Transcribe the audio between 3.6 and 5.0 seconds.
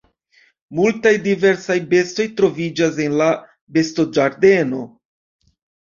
bestoĝardeno.